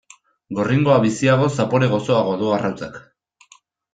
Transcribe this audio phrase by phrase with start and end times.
[0.59, 2.97] Gorringoa biziago, zapore gozoagoa du arrautzak.